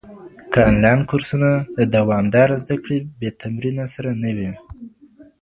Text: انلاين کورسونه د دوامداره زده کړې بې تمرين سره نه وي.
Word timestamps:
انلاين 0.69 0.99
کورسونه 1.09 1.49
د 1.77 1.79
دوامداره 1.95 2.55
زده 2.63 2.75
کړې 2.83 2.97
بې 3.19 3.29
تمرين 3.41 3.77
سره 3.93 4.11
نه 4.23 4.31
وي. 4.37 4.51